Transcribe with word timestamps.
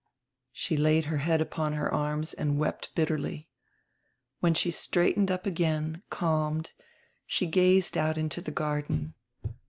She 0.51 0.77
laid 0.77 1.05
her 1.05 1.17
head 1.17 1.41
upon 1.41 1.73
her 1.73 1.93
arms 1.93 2.33
and 2.33 2.57
wept 2.57 2.89
bitterly. 2.95 3.47
When 4.39 4.55
she 4.55 4.71
straightened 4.71 5.29
up 5.29 5.45
again, 5.45 6.01
calmed, 6.09 6.71
she 7.27 7.45
gazed 7.45 7.95
out 7.95 8.17
into 8.17 8.41
die 8.41 8.51
garden. 8.51 9.13